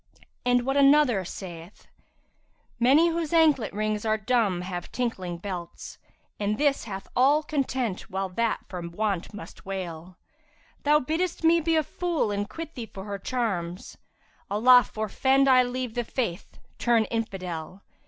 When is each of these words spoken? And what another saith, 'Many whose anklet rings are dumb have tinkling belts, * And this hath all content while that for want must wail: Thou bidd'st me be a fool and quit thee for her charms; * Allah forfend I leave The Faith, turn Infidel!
And 0.43 0.65
what 0.65 0.77
another 0.77 1.23
saith, 1.23 1.85
'Many 2.79 3.09
whose 3.09 3.33
anklet 3.33 3.71
rings 3.71 4.03
are 4.03 4.17
dumb 4.17 4.61
have 4.61 4.91
tinkling 4.91 5.37
belts, 5.37 5.99
* 6.17 6.39
And 6.39 6.57
this 6.57 6.85
hath 6.85 7.07
all 7.15 7.43
content 7.43 8.09
while 8.09 8.27
that 8.29 8.61
for 8.67 8.81
want 8.81 9.31
must 9.31 9.63
wail: 9.63 10.17
Thou 10.81 11.01
bidd'st 11.01 11.43
me 11.43 11.61
be 11.61 11.75
a 11.75 11.83
fool 11.83 12.31
and 12.31 12.49
quit 12.49 12.73
thee 12.73 12.87
for 12.91 13.03
her 13.05 13.19
charms; 13.19 13.95
* 14.21 14.49
Allah 14.49 14.83
forfend 14.91 15.47
I 15.47 15.61
leave 15.61 15.93
The 15.93 16.03
Faith, 16.03 16.57
turn 16.79 17.05
Infidel! 17.11 17.83